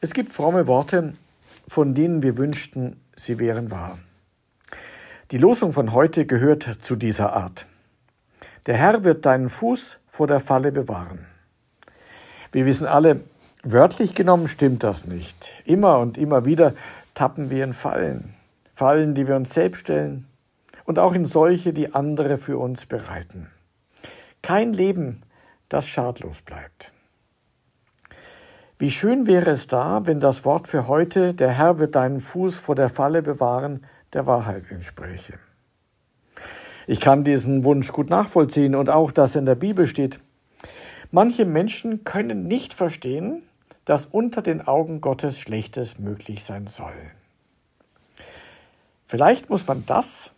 [0.00, 1.14] Es gibt fromme Worte,
[1.66, 3.98] von denen wir wünschten, sie wären wahr.
[5.32, 7.66] Die Losung von heute gehört zu dieser Art.
[8.66, 11.26] Der Herr wird deinen Fuß vor der Falle bewahren.
[12.52, 13.22] Wir wissen alle,
[13.64, 15.50] wörtlich genommen stimmt das nicht.
[15.64, 16.74] Immer und immer wieder
[17.14, 18.34] tappen wir in Fallen.
[18.76, 20.28] Fallen, die wir uns selbst stellen
[20.84, 23.50] und auch in solche, die andere für uns bereiten.
[24.42, 25.22] Kein Leben,
[25.68, 26.92] das schadlos bleibt.
[28.80, 32.56] Wie schön wäre es da, wenn das Wort für heute, der Herr wird deinen Fuß
[32.56, 35.34] vor der Falle bewahren, der Wahrheit entspräche.
[36.86, 40.20] Ich kann diesen Wunsch gut nachvollziehen und auch, dass in der Bibel steht,
[41.10, 43.42] manche Menschen können nicht verstehen,
[43.84, 46.94] dass unter den Augen Gottes Schlechtes möglich sein soll.
[49.08, 50.30] Vielleicht muss man das,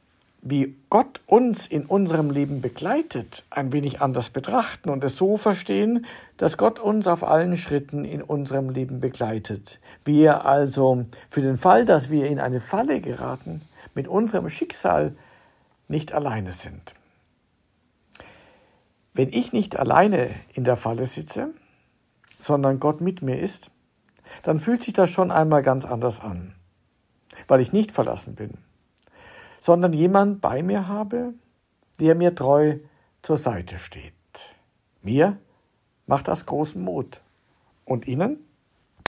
[0.43, 6.07] wie Gott uns in unserem Leben begleitet, ein wenig anders betrachten und es so verstehen,
[6.39, 9.80] dass Gott uns auf allen Schritten in unserem Leben begleitet.
[10.05, 13.61] Wir also für den Fall, dass wir in eine Falle geraten,
[13.95, 15.15] mit unserem Schicksal
[15.88, 16.95] nicht alleine sind.
[19.13, 21.51] Wenn ich nicht alleine in der Falle sitze,
[22.38, 23.71] sondern Gott mit mir ist,
[24.43, 26.55] dann fühlt sich das schon einmal ganz anders an,
[27.46, 28.57] weil ich nicht verlassen bin
[29.61, 31.35] sondern jemand bei mir habe,
[31.99, 32.79] der mir treu
[33.23, 34.15] zur Seite steht.
[35.02, 35.39] Mir
[36.07, 37.23] macht das großen Mut.
[37.85, 38.39] Und Ihnen?